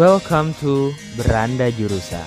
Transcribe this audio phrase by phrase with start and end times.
[0.00, 2.24] Welcome to Beranda Jurusan.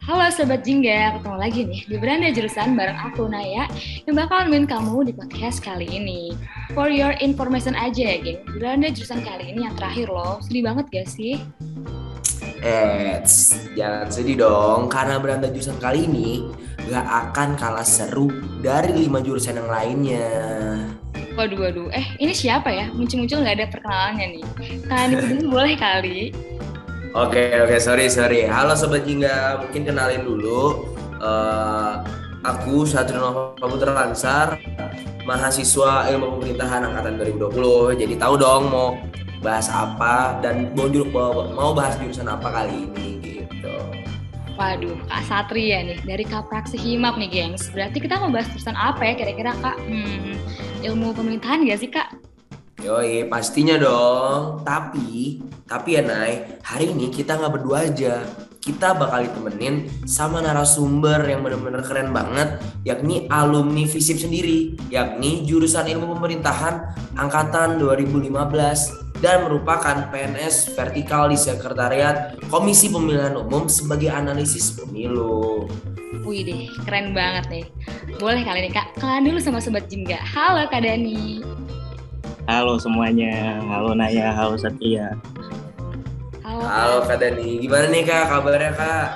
[0.00, 3.68] Halo Sobat Jingga, ketemu lagi nih di Beranda Jurusan bareng aku Naya
[4.08, 6.32] yang bakal nemenin kamu di podcast kali ini.
[6.72, 10.88] For your information aja ya geng, Beranda Jurusan kali ini yang terakhir loh, sedih banget
[10.88, 11.36] gak sih?
[12.62, 13.18] Eh,
[13.74, 16.46] jangan sedih dong, karena beranda jurusan kali ini
[16.86, 18.30] gak akan kalah seru
[18.62, 20.30] dari lima jurusan yang lainnya.
[21.34, 22.86] Waduh, waduh, eh ini siapa ya?
[22.94, 24.44] Muncul-muncul gak ada perkenalannya nih.
[24.86, 26.30] Kalian dulu boleh kali.
[27.18, 28.46] Oke, oke, sorry, sorry.
[28.46, 30.86] Halo Sobat Jingga, mungkin kenalin dulu.
[31.18, 31.92] Eh,
[32.46, 34.54] aku Satrio Putra Lansar,
[35.26, 37.98] mahasiswa ilmu pemerintahan angkatan 2020.
[37.98, 38.94] Jadi tahu dong mau
[39.42, 40.88] bahas apa dan mau,
[41.52, 43.74] mau bahas jurusan apa kali ini gitu.
[44.54, 47.74] Waduh, Kak Satria nih, dari Kapraksi Himap nih, gengs.
[47.74, 49.76] Berarti kita mau bahas jurusan apa ya kira-kira, Kak?
[49.82, 50.38] Hmm,
[50.86, 52.14] ilmu pemerintahan gak sih, Kak?
[52.82, 54.62] Yoi, pastinya dong.
[54.62, 58.22] Tapi, tapi ya Nay, hari ini kita nggak berdua aja.
[58.62, 65.90] Kita bakal ditemenin sama narasumber yang bener-bener keren banget, yakni alumni FISIP sendiri, yakni jurusan
[65.90, 74.74] ilmu pemerintahan angkatan 2015 dan merupakan PNS vertikal di sekretariat Komisi Pemilihan Umum sebagai analisis
[74.74, 75.70] pemilu.
[76.26, 77.64] Wih deh, keren banget nih.
[78.18, 80.18] Boleh kali nih Kak, kenalan dulu sama Sobat Jingga.
[80.18, 81.38] Halo Kak Dani.
[82.50, 85.14] Halo semuanya, halo Naya, halo Satria.
[86.42, 89.06] Halo, Halo Kak Dani, gimana nih Kak kabarnya Kak?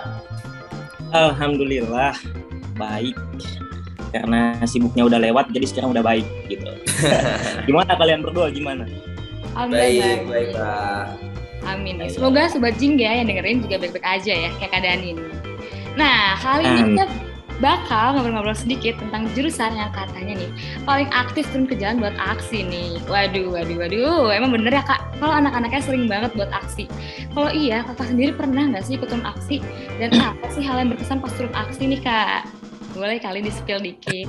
[1.11, 2.15] Alhamdulillah
[2.79, 3.19] baik.
[4.15, 6.71] Karena sibuknya udah lewat, jadi sekarang udah baik gitu.
[7.69, 8.55] gimana kalian berdua?
[8.55, 8.87] Gimana?
[9.57, 10.05] Alhamdulillah.
[10.05, 11.05] Baik, baik Kak.
[11.67, 11.97] Amin.
[12.13, 15.33] Semoga Sobat Jingga yang dengerin juga baik-baik aja ya, kayak Kak Dani nih.
[15.97, 16.93] Nah, kali ini Amin.
[16.95, 17.05] kita
[17.57, 20.51] bakal ngobrol-ngobrol sedikit tentang jurusan yang katanya nih
[20.85, 23.01] paling aktif turun ke jalan buat aksi nih.
[23.09, 24.29] Waduh, waduh, waduh.
[24.29, 25.01] Emang bener ya kak?
[25.17, 26.85] Kalau anak-anaknya sering banget buat aksi.
[27.33, 29.65] Kalau iya, kakak sendiri pernah nggak sih ikut turun aksi?
[29.97, 32.45] Dan apa sih hal yang berkesan pas turun aksi nih kak?
[32.93, 34.29] Boleh kali di spill dikit.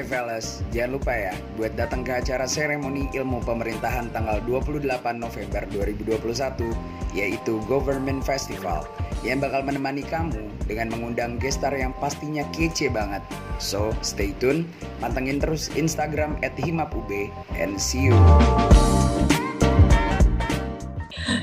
[0.00, 4.88] Hai fellas, jangan lupa ya buat datang ke acara seremoni ilmu pemerintahan tanggal 28
[5.20, 6.72] November 2021
[7.12, 8.88] yaitu Government Festival
[9.20, 13.20] yang bakal menemani kamu dengan mengundang gestar yang pastinya kece banget.
[13.60, 14.64] So, stay tune,
[15.04, 17.04] pantengin terus Instagram at himapub
[17.60, 18.16] and see you.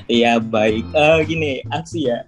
[0.09, 0.81] Iya baik.
[0.97, 2.25] Eh, gini, aksi ya.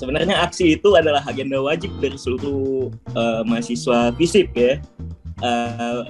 [0.00, 4.80] Sebenarnya aksi itu adalah agenda wajib dari seluruh eh, mahasiswa FISIP ya.
[5.44, 6.02] Eh,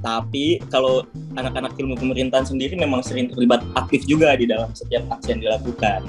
[0.00, 1.04] tapi kalau
[1.36, 6.00] anak-anak ilmu pemerintahan sendiri memang sering terlibat aktif juga di dalam setiap aksi yang dilakukan.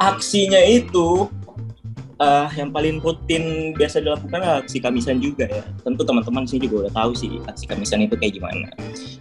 [0.00, 1.28] Aksinya itu
[2.16, 5.64] eh, yang paling rutin biasa dilakukan adalah aksi kamisan juga ya.
[5.84, 8.72] Tentu teman-teman sih juga udah tahu sih aksi kamisan itu kayak gimana.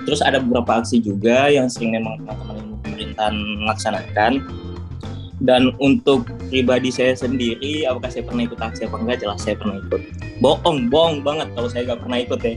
[0.08, 3.36] Terus ada beberapa aksi juga yang sering memang teman-teman ilmu pemerintahan
[3.68, 4.34] melaksanakan.
[5.44, 9.25] Dan untuk pribadi saya sendiri, apakah saya pernah ikut aksi apa enggak?
[9.25, 10.02] Jelas saya pernah ikut.
[10.38, 12.53] Bohong, bohong banget kalau saya nggak pernah ikut ya.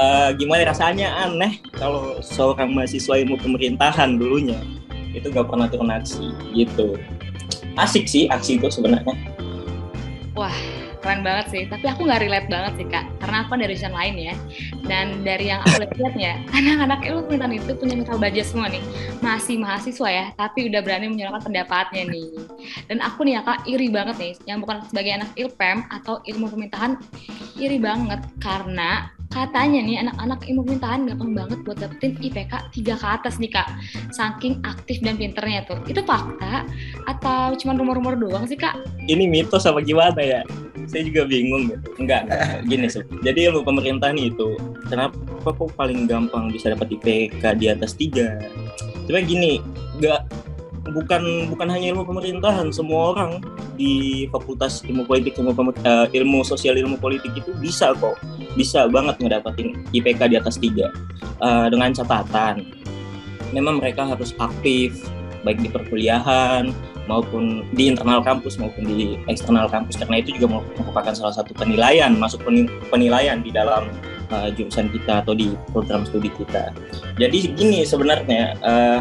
[0.00, 4.58] Eh, gimana rasanya aneh kalau seorang mahasiswa ilmu pemerintahan dulunya
[5.14, 6.98] itu nggak pernah turun aksi gitu.
[7.78, 9.14] Asik sih aksi itu sebenarnya.
[10.34, 10.56] Wah,
[11.00, 11.62] keren banget sih.
[11.66, 14.34] Tapi aku nggak relate banget sih kak, karena aku dari jurusan lain ya.
[14.84, 18.84] Dan dari yang aku lihat ya, anak-anak ilmu pemerintahan itu punya mental baja semua nih.
[19.24, 22.30] Masih mahasiswa ya, tapi udah berani menyuarakan pendapatnya nih.
[22.86, 26.52] Dan aku nih ya kak, iri banget nih, yang bukan sebagai anak ilpem atau ilmu
[26.52, 27.00] pemerintahan,
[27.56, 33.06] iri banget karena katanya nih anak-anak ilmu pemerintahan gampang banget buat dapetin IPK 3 ke
[33.06, 33.68] atas nih kak
[34.10, 36.66] saking aktif dan pinternya tuh itu fakta
[37.06, 38.74] atau cuma rumor-rumor doang sih kak
[39.06, 40.40] Ini mitos apa gimana ya?
[40.90, 41.86] Saya juga bingung gitu.
[42.02, 42.66] Enggak, enggak.
[42.66, 43.02] gini sih.
[43.22, 44.58] Jadi ilmu pemerintahan itu
[44.90, 45.14] kenapa
[45.54, 48.38] kok paling gampang bisa dapat IPK di atas tiga?
[49.06, 49.62] Coba gini,
[49.98, 50.26] enggak
[50.88, 53.44] bukan bukan hanya ilmu pemerintahan, semua orang
[53.76, 58.16] di Fakultas Ilmu Politik, Ilmu, eh, ilmu Sosial, Ilmu Politik itu bisa kok,
[58.56, 60.92] bisa banget ngedapatin IPK di atas tiga
[61.40, 62.68] Eh, dengan catatan
[63.56, 64.92] memang mereka harus aktif
[65.40, 66.68] baik di perkuliahan
[67.08, 72.12] maupun di internal kampus maupun di eksternal kampus karena itu juga merupakan salah satu penilaian
[72.12, 73.88] masuk peni- penilaian di dalam
[74.28, 76.76] uh, jurusan kita atau di program studi kita.
[77.16, 79.00] Jadi gini sebenarnya uh,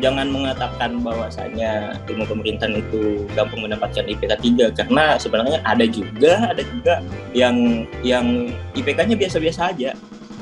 [0.00, 4.32] jangan mengatakan bahwasanya ilmu pemerintahan itu gampang mendapatkan IPK
[4.72, 6.94] 3 karena sebenarnya ada juga ada juga
[7.32, 9.96] yang yang IPK-nya biasa-biasa aja.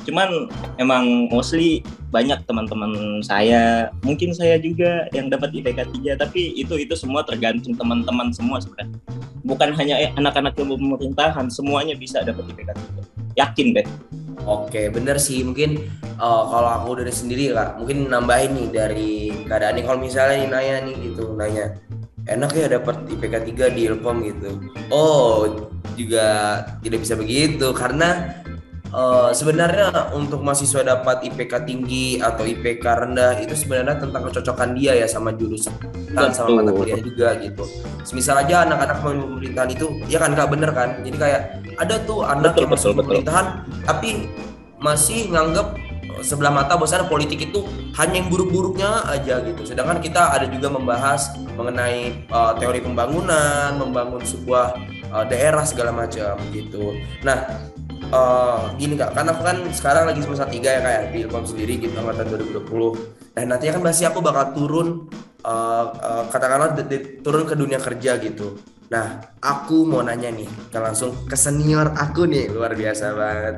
[0.04, 1.80] Cuman emang mostly
[2.12, 7.74] banyak teman-teman saya mungkin saya juga yang dapat IPK 3 tapi itu itu semua tergantung
[7.78, 8.98] teman-teman semua sebenarnya.
[9.44, 13.86] Bukan hanya eh, anak-anak ilmu pemerintahan semuanya bisa dapat IPK 3 yakin deh
[14.44, 15.41] Oke, bener sih.
[15.41, 15.81] Mungkin
[16.20, 19.12] uh, kalau aku dari sendiri kak, mungkin nambahin nih dari
[19.49, 19.82] keadaan ini.
[19.85, 21.64] Kalau misalnya nih nanya nih gitu, nanya
[22.29, 24.50] enak ya dapat IPK 3 di Ilkom gitu.
[24.93, 25.49] Oh,
[25.96, 28.41] juga tidak bisa begitu karena
[28.94, 34.94] uh, sebenarnya untuk mahasiswa dapat IPK tinggi atau IPK rendah itu sebenarnya tentang kecocokan dia
[34.94, 35.75] ya sama jurusan
[36.14, 37.67] dan sama mata kuliah juga gitu.
[38.06, 41.02] Semisal aja anak-anak pemerintahan itu ya kan kak bener kan.
[41.02, 41.43] Jadi kayak
[41.75, 42.93] ada tuh anak Betul, yang betul.
[43.02, 43.46] pemerintahan
[43.82, 44.31] tapi
[44.79, 45.75] masih nganggap
[46.23, 47.67] sebelah mata bahwasanya politik itu
[47.99, 49.67] hanya yang buruk-buruknya aja gitu.
[49.67, 54.79] Sedangkan kita ada juga membahas mengenai uh, teori pembangunan, membangun sebuah
[55.11, 56.94] uh, daerah segala macam gitu.
[57.26, 57.43] Nah,
[58.14, 61.75] uh, gini kak, kan aku kan sekarang lagi semester 3 ya kayak di Ilkom sendiri
[61.82, 63.34] gitu angkatan 2020.
[63.34, 64.88] Dan nantinya kan pasti aku bakal turun
[65.43, 66.78] uh, uh, katakanlah
[67.20, 68.62] turun ke dunia kerja gitu.
[68.94, 73.56] Nah, aku mau nanya nih, kita langsung ke senior aku nih, luar biasa banget.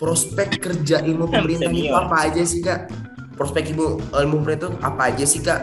[0.00, 2.90] Prospek kerja ilmu pemerintahan itu apa aja sih kak?
[3.36, 5.60] Prospek ilmu ilmu pemerintahan itu apa aja sih kak?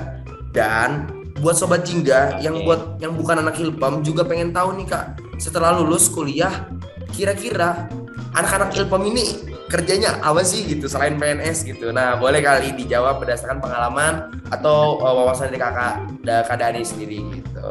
[0.53, 1.09] Dan
[1.39, 2.65] buat sobat jingga yang Oke.
[2.67, 5.05] buat yang bukan anak Ilpam juga pengen tahu nih kak,
[5.39, 6.67] setelah lulus kuliah,
[7.15, 7.87] kira-kira
[8.33, 11.93] anak-anak Ilpam ini kerjanya apa sih gitu selain PNS gitu.
[11.93, 15.93] Nah, boleh kali dijawab berdasarkan pengalaman atau uh, wawasan dari kakak
[16.25, 17.67] da- Kak Dani sendiri gitu.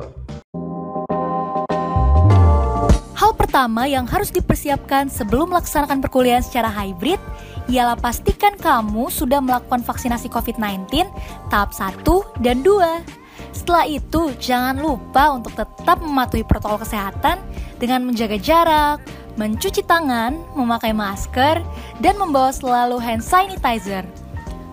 [3.19, 7.19] Hal pertama yang harus dipersiapkan sebelum melaksanakan perkuliahan secara hybrid
[7.67, 11.11] ialah pastikan kamu sudah melakukan vaksinasi COVID-19
[11.51, 12.07] tahap 1
[12.39, 13.19] dan 2.
[13.51, 17.43] Setelah itu, jangan lupa untuk tetap mematuhi protokol kesehatan
[17.83, 19.03] dengan menjaga jarak,
[19.39, 21.63] mencuci tangan, memakai masker,
[22.03, 24.03] dan membawa selalu hand sanitizer.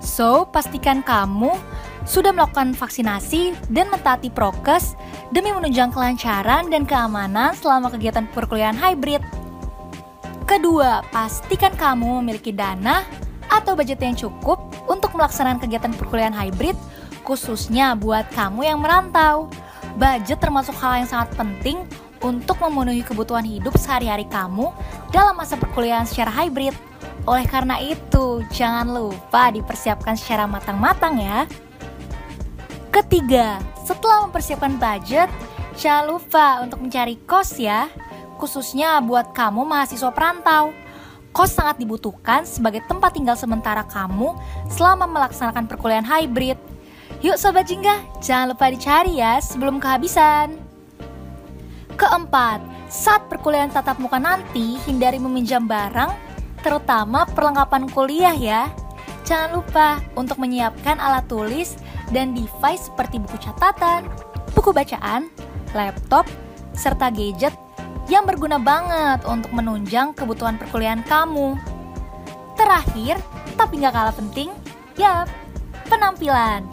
[0.02, 1.54] So, pastikan kamu
[2.06, 4.94] sudah melakukan vaksinasi dan mentaati prokes
[5.34, 9.22] demi menunjang kelancaran dan keamanan selama kegiatan perkuliahan hybrid.
[10.46, 13.02] Kedua, pastikan kamu memiliki dana
[13.50, 16.78] atau budget yang cukup untuk melaksanakan kegiatan perkuliahan hybrid,
[17.26, 19.50] khususnya buat kamu yang merantau.
[19.98, 21.82] Budget termasuk hal yang sangat penting
[22.25, 24.74] untuk memenuhi kebutuhan hidup sehari-hari kamu
[25.13, 26.74] dalam masa perkuliahan secara hybrid.
[27.30, 31.45] Oleh karena itu, jangan lupa dipersiapkan secara matang-matang ya.
[32.89, 35.30] Ketiga, setelah mempersiapkan budget,
[35.77, 37.86] jangan lupa untuk mencari kos ya,
[38.42, 40.74] khususnya buat kamu mahasiswa perantau.
[41.36, 44.33] Kos sangat dibutuhkan sebagai tempat tinggal sementara kamu
[44.72, 46.56] selama melaksanakan perkuliahan hybrid.
[47.19, 50.65] Yuk Sobat Jingga, jangan lupa dicari ya sebelum kehabisan.
[51.96, 52.60] Keempat,
[52.92, 56.12] saat perkuliahan tatap muka nanti, hindari meminjam barang,
[56.60, 58.68] terutama perlengkapan kuliah ya.
[59.24, 61.80] Jangan lupa untuk menyiapkan alat tulis
[62.12, 64.06] dan device seperti buku catatan,
[64.54, 65.32] buku bacaan,
[65.72, 66.28] laptop,
[66.76, 67.56] serta gadget
[68.12, 71.58] yang berguna banget untuk menunjang kebutuhan perkuliahan kamu.
[72.60, 73.18] Terakhir,
[73.56, 74.52] tapi nggak kalah penting,
[75.00, 75.24] ya
[75.88, 76.68] penampilan.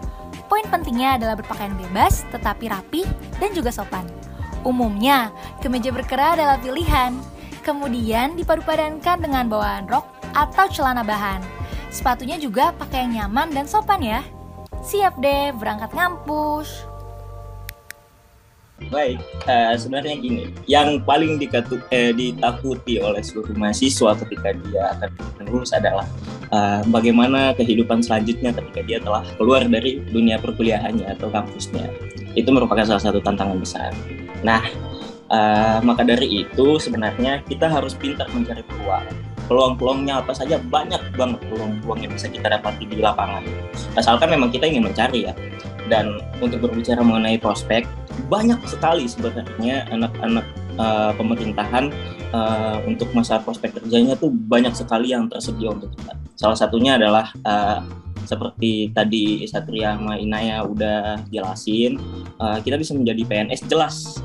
[0.51, 3.09] Poin pentingnya adalah berpakaian bebas, tetapi rapi
[3.41, 4.22] dan juga sopan.
[4.63, 7.19] Umumnya, kemeja berkerah adalah pilihan.
[7.67, 11.43] Kemudian dipadu-padankan dengan bawaan rok atau celana bahan.
[11.91, 14.23] Sepatunya juga pakai yang nyaman dan sopan ya.
[14.83, 16.91] Siap deh berangkat ngampus.
[18.91, 25.11] Baik, eh, sebenarnya gini, yang paling dikatu, eh, ditakuti oleh seluruh mahasiswa ketika dia akan
[25.47, 26.03] lulus adalah
[26.51, 31.87] eh, bagaimana kehidupan selanjutnya ketika dia telah keluar dari dunia perkuliahannya atau kampusnya.
[32.35, 33.95] Itu merupakan salah satu tantangan besar.
[34.43, 34.63] Nah,
[35.31, 39.07] eh, maka dari itu sebenarnya kita harus pintar mencari peluang.
[39.51, 43.43] Peluang-peluangnya apa saja banyak banget peluang-peluang yang bisa kita dapati di lapangan.
[43.99, 45.35] Asalkan memang kita ingin mencari ya.
[45.91, 47.85] Dan untuk berbicara mengenai prospek,
[48.31, 50.47] banyak sekali sebenarnya anak-anak
[50.79, 51.93] uh, pemerintahan
[52.33, 56.17] uh, untuk masa prospek kerjanya tuh banyak sekali yang tersedia untuk kita.
[56.39, 57.85] Salah satunya adalah uh,
[58.25, 61.99] seperti tadi Satria sama Inaya udah jelasin,
[62.39, 64.23] uh, kita bisa menjadi PNS jelas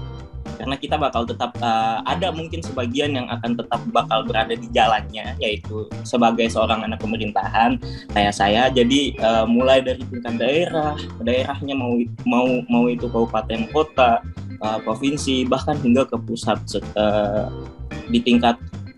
[0.57, 5.37] karena kita bakal tetap uh, ada mungkin sebagian yang akan tetap bakal berada di jalannya
[5.37, 7.77] yaitu sebagai seorang anak pemerintahan
[8.11, 11.93] kayak saya jadi uh, mulai dari tingkat daerah daerahnya mau
[12.25, 14.25] mau mau itu kabupaten kota
[14.65, 16.57] uh, provinsi bahkan hingga ke pusat
[16.97, 17.47] uh,
[18.09, 18.57] di tingkat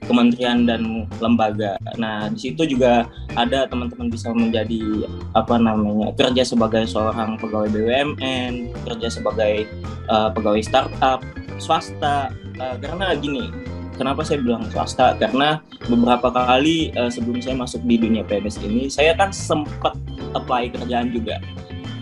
[0.10, 1.78] kementerian dan lembaga.
[2.02, 3.06] Nah, di situ juga
[3.38, 5.06] ada teman-teman bisa menjadi
[5.38, 9.70] apa namanya kerja sebagai seorang pegawai BUMN, kerja sebagai
[10.10, 11.22] uh, pegawai startup,
[11.60, 12.34] swasta.
[12.60, 13.54] Uh, karena gini,
[14.00, 15.12] Kenapa saya bilang swasta?
[15.20, 15.60] Karena
[15.92, 19.92] beberapa kali uh, sebelum saya masuk di dunia PNS ini, saya kan sempat
[20.32, 21.36] apply kerjaan juga.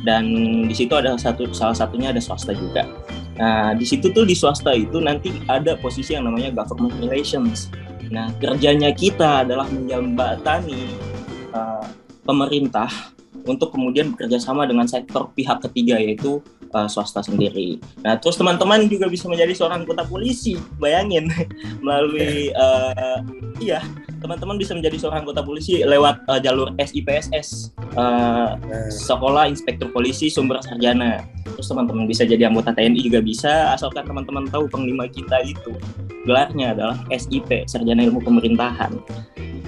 [0.05, 0.29] Dan
[0.69, 2.85] di situ ada satu salah satunya ada swasta juga.
[3.41, 7.73] Nah, di situ tuh di swasta itu nanti ada posisi yang namanya government relations.
[8.13, 10.93] Nah, kerjanya kita adalah menjembatani
[11.57, 11.85] uh,
[12.29, 12.93] pemerintah
[13.47, 16.43] untuk kemudian bekerja sama dengan sektor pihak ketiga yaitu
[16.75, 17.79] uh, swasta sendiri.
[18.03, 21.31] Nah, terus teman-teman juga bisa menjadi seorang anggota polisi, bayangin
[21.85, 23.23] melalui uh,
[23.63, 23.81] iya
[24.19, 28.57] teman-teman bisa menjadi seorang anggota polisi lewat uh, jalur SIPSS, uh,
[28.91, 31.23] Sekolah Inspektur Polisi Sumber Sarjana.
[31.47, 35.73] Terus teman-teman bisa jadi anggota TNI juga bisa, asalkan teman-teman tahu panglima kita itu
[36.27, 38.93] gelarnya adalah SIP, Sarjana Ilmu Pemerintahan.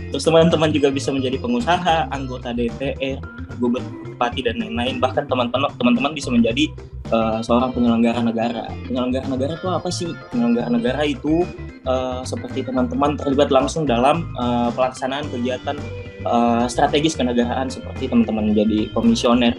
[0.09, 3.21] Terus teman-teman juga bisa menjadi pengusaha, anggota DPR,
[3.61, 4.97] gubernur, bupati dan lain-lain.
[4.97, 6.65] Bahkan teman-teman teman-teman bisa menjadi
[7.13, 8.73] uh, seorang penyelenggara negara.
[8.89, 10.09] Penyelenggara negara itu apa sih?
[10.33, 11.45] Penyelenggara negara itu
[11.85, 15.77] uh, seperti teman-teman terlibat langsung dalam uh, pelaksanaan kegiatan
[16.25, 19.53] uh, strategis kenegaraan seperti teman-teman menjadi komisioner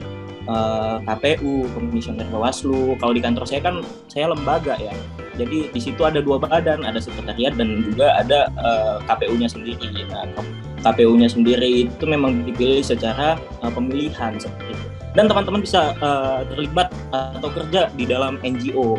[0.50, 2.98] uh, KPU, komisioner Bawaslu.
[2.98, 4.90] Kalau di kantor saya kan saya lembaga ya.
[5.38, 10.04] Jadi di situ ada dua badan, ada sekretariat dan juga ada uh, KPU-nya sendiri.
[10.10, 10.26] Nah,
[10.82, 14.86] KPU-nya sendiri itu memang dipilih secara uh, pemilihan seperti itu.
[15.14, 18.94] Dan teman-teman bisa uh, terlibat atau kerja di dalam NGO.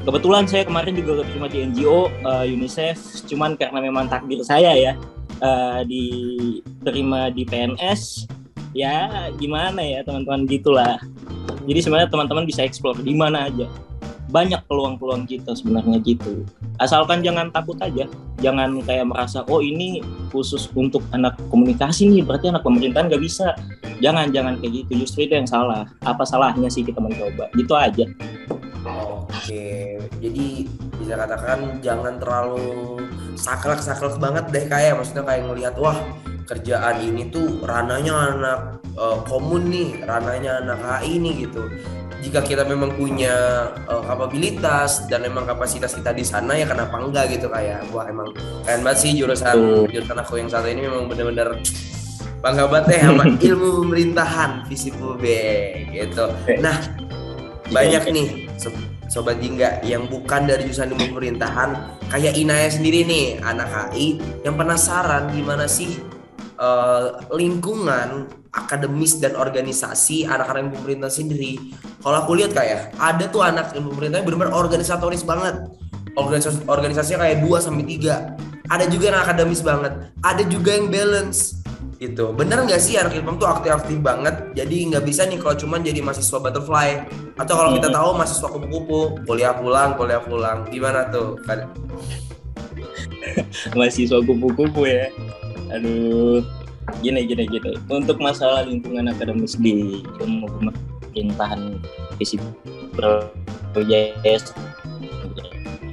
[0.00, 4.92] Kebetulan saya kemarin juga terima di NGO uh, UNICEF, cuman karena memang takdir saya ya
[5.44, 8.24] uh, diterima di PNS,
[8.76, 10.98] ya gimana ya teman-teman gitulah.
[11.68, 13.68] Jadi sebenarnya teman-teman bisa explore di mana aja
[14.30, 16.46] banyak peluang-peluang kita sebenarnya gitu.
[16.78, 18.06] Asalkan jangan takut aja,
[18.38, 20.00] jangan kayak merasa oh ini
[20.30, 23.52] khusus untuk anak komunikasi nih, berarti anak pemerintahan nggak bisa.
[24.00, 25.84] Jangan jangan kayak gitu, justru itu yang salah.
[26.06, 27.52] Apa salahnya sih kita mencoba?
[27.52, 28.06] Gitu aja.
[28.80, 30.46] Oke, jadi
[30.96, 33.04] bisa katakan jangan terlalu
[33.36, 36.00] saklek-saklek banget deh kayak maksudnya kayak ngelihat wah
[36.50, 38.58] kerjaan ini tuh rananya anak
[38.98, 41.70] uh, komun nih, rananya anak HI nih gitu.
[42.20, 47.38] Jika kita memang punya uh, kapabilitas dan memang kapasitas kita di sana ya kenapa enggak
[47.38, 48.34] gitu kayak wah emang
[48.66, 51.56] keren banget sih jurusan jurusan aku yang satu ini memang bener-bener
[52.44, 55.24] bangga banget ya sama ilmu pemerintahan visi B
[55.96, 56.28] gitu.
[56.60, 56.76] Nah
[57.72, 58.28] banyak nih
[59.08, 61.70] sobat jingga yang bukan dari jurusan ilmu pemerintahan
[62.12, 66.09] kayak Inaya sendiri nih anak HI yang penasaran gimana sih
[66.60, 71.56] uh, lingkungan akademis dan organisasi anak-anak ilmu pemerintahan sendiri.
[72.04, 75.56] Kalau aku lihat kayak ada tuh anak ilmu pemerintahan benar-benar organisatoris banget.
[76.18, 78.34] Organisasi organisasinya kayak 2 sampai tiga.
[78.70, 79.92] Ada juga yang akademis banget.
[80.22, 81.62] Ada juga yang balance
[82.02, 82.34] gitu.
[82.34, 84.34] Bener nggak sih anak ilmu tuh aktif-aktif banget?
[84.58, 87.06] Jadi nggak bisa nih kalau cuman jadi mahasiswa butterfly.
[87.38, 90.66] Atau kalau kita tahu mahasiswa kupu-kupu kuliah pulang kuliah pulang.
[90.66, 91.38] Gimana tuh
[93.78, 95.14] mahasiswa kupu-kupu ya
[95.70, 96.42] aduh
[97.00, 101.78] gini gini gini untuk masalah lingkungan akademis di ilmu pemerintahan
[102.18, 102.42] fisik
[102.94, 104.52] project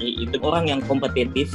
[0.01, 1.51] itu orang yang kompetitif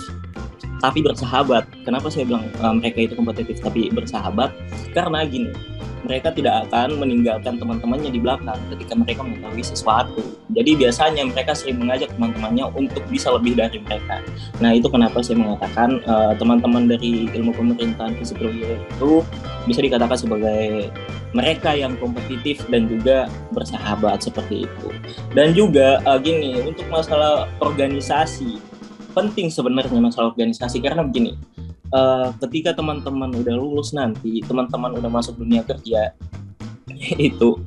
[0.83, 1.63] tapi bersahabat.
[1.87, 4.51] Kenapa saya bilang uh, mereka itu kompetitif tapi bersahabat?
[4.91, 5.55] Karena gini,
[6.03, 10.23] mereka tidak akan meninggalkan teman-temannya di belakang ketika mereka mengetahui sesuatu.
[10.53, 14.21] Jadi biasanya mereka sering mengajak teman-temannya untuk bisa lebih dari mereka.
[14.59, 19.13] Nah itu kenapa saya mengatakan uh, teman-teman dari ilmu pemerintahan fisik itu
[19.65, 20.91] bisa dikatakan sebagai
[21.33, 24.89] mereka yang kompetitif dan juga bersahabat seperti itu.
[25.33, 28.61] Dan juga uh, gini untuk masalah organisasi
[29.13, 31.37] penting sebenarnya masalah organisasi karena begini
[31.93, 36.17] uh, ketika teman-teman udah lulus nanti teman-teman udah masuk dunia kerja
[37.31, 37.61] itu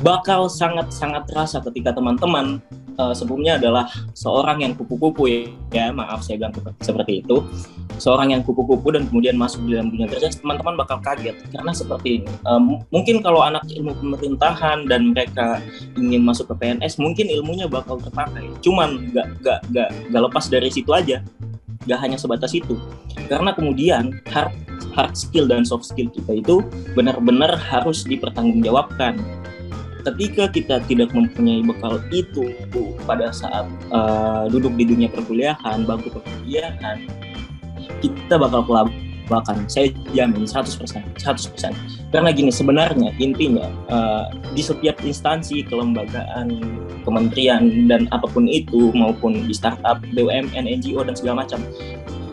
[0.00, 2.62] bakal sangat-sangat terasa ketika teman-teman
[3.00, 5.40] uh, sebelumnya adalah seorang yang kupu-kupu ya,
[5.72, 7.42] ya maaf saya bilang seperti itu.
[8.00, 11.36] Seorang yang kupu-kupu dan kemudian masuk di dalam dunia kerja teman-teman bakal kaget.
[11.52, 15.60] Karena seperti ini um, mungkin kalau anak ilmu pemerintahan dan mereka
[16.00, 18.48] ingin masuk ke PNS mungkin ilmunya bakal terpakai.
[18.64, 21.20] Cuman nggak nggak nggak nggak lepas dari situ aja
[21.88, 22.76] nggak hanya sebatas itu.
[23.28, 24.52] Karena kemudian hard
[24.92, 26.56] hard skill dan soft skill kita itu
[26.92, 29.16] benar-benar harus dipertanggungjawabkan.
[30.00, 32.56] Ketika kita tidak mempunyai bekal itu
[33.04, 37.04] pada saat uh, duduk di dunia perkuliahan, bangku perkuliahan,
[38.00, 38.64] kita bakal
[39.30, 39.62] kelabakan.
[39.70, 40.74] Saya jamin 100%,
[41.14, 41.70] 100%.
[42.10, 46.50] Karena gini, sebenarnya intinya uh, di setiap instansi kelembagaan,
[47.06, 51.62] kementerian dan apa pun itu maupun di startup, BUMN, NGO dan segala macam,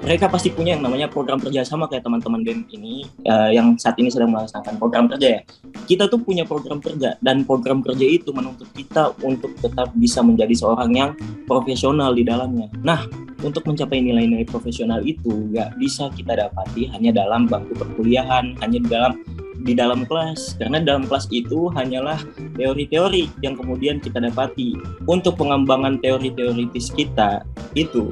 [0.01, 4.00] mereka pasti punya yang namanya program kerja sama kayak teman-teman BEM ini uh, yang saat
[4.00, 5.42] ini sedang melaksanakan program kerja ya.
[5.84, 10.56] Kita tuh punya program kerja dan program kerja itu menuntut kita untuk tetap bisa menjadi
[10.56, 11.12] seorang yang
[11.44, 12.72] profesional di dalamnya.
[12.88, 13.04] Nah,
[13.46, 18.89] untuk mencapai nilai-nilai profesional itu nggak bisa kita dapati hanya dalam bangku perkuliahan, hanya di
[18.89, 19.13] dalam
[19.62, 20.58] di dalam kelas.
[20.58, 22.17] Karena dalam kelas itu hanyalah
[22.58, 24.77] teori-teori yang kemudian kita dapati.
[25.06, 27.46] Untuk pengembangan teori teoritis kita
[27.77, 28.10] itu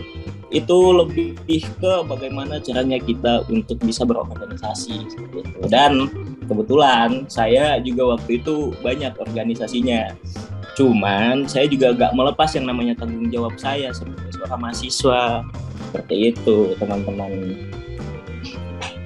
[0.53, 1.35] itu lebih
[1.81, 5.03] ke bagaimana caranya kita untuk bisa berorganisasi
[5.67, 6.07] dan
[6.45, 10.15] kebetulan saya juga waktu itu banyak organisasinya
[10.75, 15.41] cuman saya juga gak melepas yang namanya tanggung jawab saya sebagai seorang mahasiswa
[15.89, 17.55] seperti itu teman-teman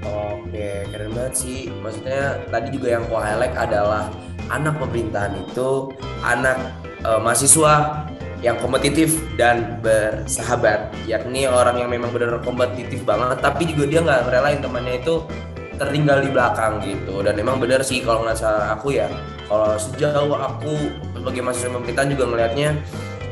[0.10, 1.70] Oke, keren banget sih.
[1.70, 4.10] Maksudnya tadi juga yang ku highlight adalah
[4.50, 5.94] anak pemerintahan itu
[6.26, 6.58] anak
[7.06, 8.04] eh, mahasiswa
[8.40, 14.32] yang kompetitif dan bersahabat, yakni orang yang memang benar kompetitif banget, tapi juga dia nggak
[14.32, 15.28] relain temannya itu
[15.76, 17.20] tertinggal di belakang gitu.
[17.20, 19.12] Dan memang benar sih kalau nggak salah aku ya,
[19.52, 20.74] kalau sejauh aku
[21.20, 22.70] sebagai mahasiswa pemerintahan juga ngelihatnya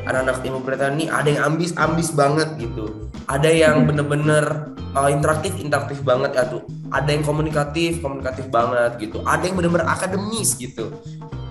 [0.08, 3.08] anak-anak tim pemerintahan ini ada yang ambis-ambis banget gitu.
[3.28, 6.64] Ada yang bener-bener uh, interaktif interaktif banget ya tuh.
[6.88, 9.20] Ada yang komunikatif komunikatif banget gitu.
[9.24, 10.96] Ada yang benar-benar akademis gitu.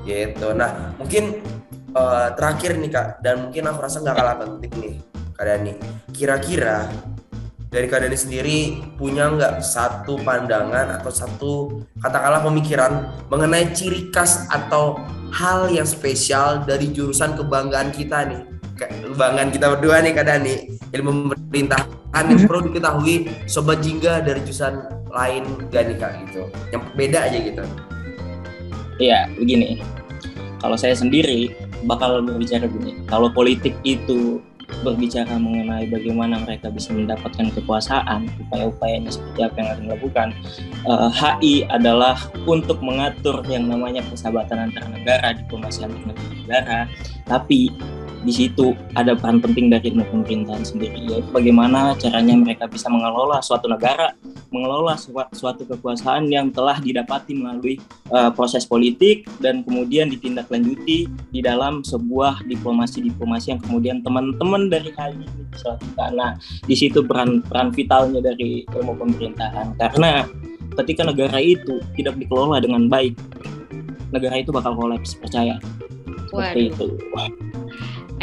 [0.05, 0.47] Gitu.
[0.57, 1.45] Nah mungkin
[1.93, 3.07] uh, terakhir nih kak.
[3.21, 4.95] Dan mungkin aku rasa nggak kalah penting nih
[5.37, 5.73] kak Dani.
[6.09, 6.89] Kira-kira
[7.67, 8.59] dari kak Dani sendiri
[8.95, 11.53] punya nggak satu pandangan atau satu
[11.99, 14.95] katakanlah pemikiran mengenai ciri khas atau
[15.35, 18.41] hal yang spesial dari jurusan kebanggaan kita nih?
[18.79, 20.55] Kebanggaan kita berdua nih kak Dani.
[20.95, 26.47] Ilmu pemerintahan yang perlu diketahui sobat jingga dari jurusan lain gak nih kak gitu?
[26.71, 27.63] Yang beda aja gitu.
[28.97, 29.83] Iya, begini.
[30.63, 31.53] Kalau saya sendiri
[31.85, 32.97] bakal berbicara gini.
[33.11, 34.41] Kalau politik itu
[34.85, 40.27] berbicara mengenai bagaimana mereka bisa mendapatkan kekuasaan, upaya-upayanya seperti apa yang akan dilakukan.
[40.85, 46.79] Uh, HI adalah untuk mengatur yang namanya persahabatan antar negara, diplomasi antar negara.
[47.25, 47.73] Tapi
[48.25, 53.69] di situ ada peran penting dari pemerintahan sendiri yaitu bagaimana caranya mereka bisa mengelola suatu
[53.69, 54.13] negara
[54.49, 54.95] mengelola
[55.35, 57.77] suatu kekuasaan yang telah didapati melalui
[58.11, 65.19] uh, proses politik dan kemudian ditindaklanjuti di dalam sebuah diplomasi-diplomasi yang kemudian teman-teman dari kali
[65.19, 66.11] ini bisa lakukan.
[66.15, 66.31] Nah,
[66.63, 70.23] di situ peran peran vitalnya dari ilmu pemerintahan karena
[70.83, 73.19] ketika negara itu tidak dikelola dengan baik,
[74.15, 75.59] negara itu bakal kolaps percaya.
[76.27, 76.87] Seperti itu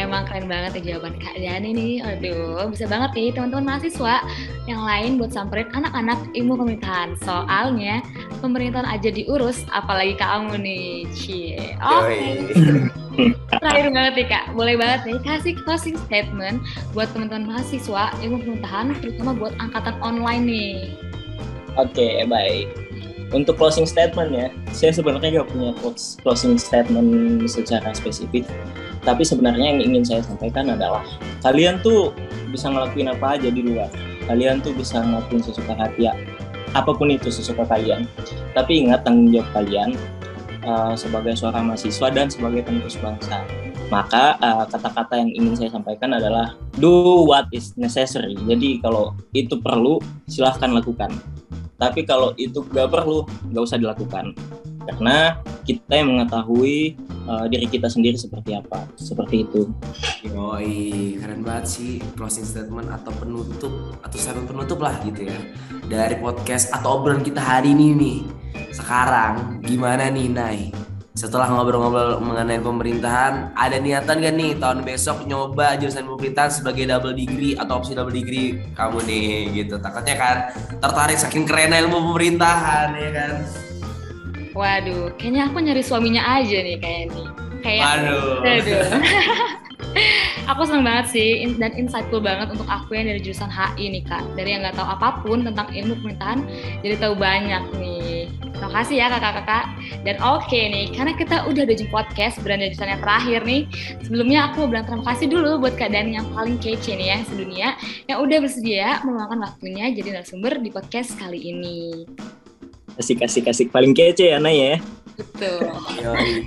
[0.04, 1.94] emang keren banget ya jawaban Kak Dani nih.
[2.04, 4.20] Aduh, bisa banget nih teman-teman mahasiswa
[4.68, 7.16] yang lain buat samperin anak-anak ilmu pemerintahan.
[7.24, 8.04] Soalnya
[8.44, 11.08] pemerintahan aja diurus, apalagi kamu nih.
[11.16, 11.74] Cie.
[11.80, 12.04] Oke.
[12.04, 12.22] Okay.
[13.62, 16.60] Terakhir banget nih Kak, boleh banget nih kasih closing statement
[16.92, 20.76] buat teman-teman mahasiswa ilmu pemerintahan, terutama buat angkatan online nih.
[21.74, 22.66] Oke, okay, baik.
[23.34, 25.72] Untuk closing statement ya, saya sebenarnya nggak punya
[26.22, 28.46] closing statement secara spesifik
[29.04, 31.04] tapi sebenarnya yang ingin saya sampaikan adalah
[31.44, 32.16] kalian tuh
[32.48, 33.92] bisa ngelakuin apa aja di luar.
[34.24, 36.16] Kalian tuh bisa ngelakuin sesuka hati ya
[36.74, 38.08] apa pun itu sesuka kalian.
[38.56, 39.94] Tapi ingat tanggung jawab kalian
[40.66, 43.44] uh, sebagai seorang mahasiswa dan sebagai penerus bangsa.
[43.92, 48.34] Maka eh, kata-kata yang ingin saya sampaikan adalah do what is necessary.
[48.34, 51.12] Jadi kalau itu perlu silahkan lakukan.
[51.76, 54.32] Tapi kalau itu gak perlu gak usah dilakukan
[54.84, 59.68] karena kita yang mengetahui uh, diri kita sendiri seperti apa seperti itu.
[60.28, 63.72] Yoi, keren banget sih closing statement atau penutup
[64.04, 65.38] atau statement penutup lah gitu ya
[65.88, 68.18] dari podcast atau obrolan kita hari ini nih.
[68.74, 70.60] Sekarang gimana nih Nay?
[71.14, 77.14] Setelah ngobrol-ngobrol mengenai pemerintahan, ada niatan gak nih tahun besok nyoba jurusan pemerintahan sebagai double
[77.14, 79.30] degree atau opsi double degree kamu nih
[79.62, 79.78] gitu.
[79.78, 80.36] Takutnya kan
[80.82, 83.34] tertarik saking keren ilmu pemerintahan ya kan.
[84.54, 87.24] Waduh, kayaknya aku nyari suaminya aja nih kayak ini.
[87.60, 88.22] Kayak Waduh.
[88.46, 88.82] Aduh.
[90.50, 94.22] aku seneng banget sih dan insightful banget untuk aku yang dari jurusan HI nih kak.
[94.34, 96.40] Dari yang nggak tahu apa pun tentang ilmu pemerintahan,
[96.82, 98.28] jadi tahu banyak nih.
[98.54, 99.64] Terima kasih ya kakak-kakak.
[100.06, 103.62] Dan oke okay nih, karena kita udah ada podcast beranda jurusan yang terakhir nih.
[104.06, 107.18] Sebelumnya aku mau bilang terima kasih dulu buat Kak Dan yang paling kece nih ya
[107.26, 107.68] sedunia,
[108.06, 112.06] yang udah bersedia meluangkan waktunya jadi narasumber di podcast kali ini.
[112.98, 114.76] Asik paling kece ya Nay ya.
[115.14, 115.70] Betul.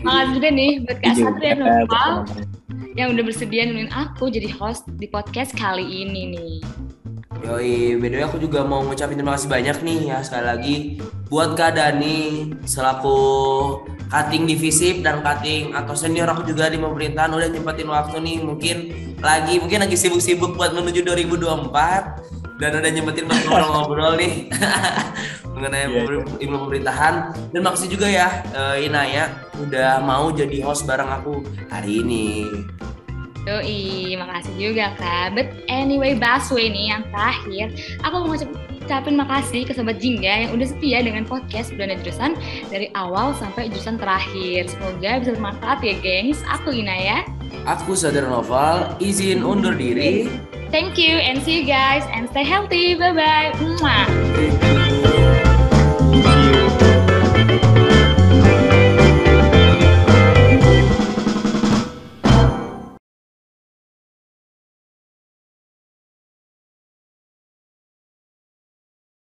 [0.03, 2.11] Makasih juga nih buat Kak Satria Nopal
[2.99, 6.55] yang udah bersedia nemenin aku jadi host di podcast kali ini nih.
[7.45, 10.75] Yoi, by aku juga mau ngucapin terima kasih banyak nih ya sekali lagi
[11.29, 13.19] buat Kak Dani selaku
[14.09, 18.37] cutting divisif dan cutting atau senior aku juga di pemerintahan udah nyempatin waktu nih.
[18.41, 18.77] Mungkin
[19.21, 24.49] lagi mungkin lagi sibuk-sibuk buat menuju 2024 dan udah nyempetin buat ngobrol-ngobrol nih
[25.57, 26.43] mengenai yeah, yeah.
[26.45, 27.13] ilmu pemerintahan
[27.49, 31.41] dan makasih juga ya uh, Inaya udah mau jadi host bareng aku
[31.73, 32.45] hari ini.
[33.47, 35.31] Yoi, makasih juga kak.
[35.31, 40.67] But anyway, Baswe nih yang terakhir, aku mau ucapin makasih ke Sobat Jingga yang udah
[40.67, 42.35] setia dengan podcast Belanda Jurusan
[42.67, 44.67] dari awal sampai jurusan terakhir.
[44.67, 46.43] Semoga bisa bermanfaat ya, gengs.
[46.59, 47.17] Aku Ina ya.
[47.63, 50.27] Aku Saudara Noval, izin undur diri.
[50.71, 52.95] Thank you and see you guys and stay healthy.
[52.95, 54.76] Thank you.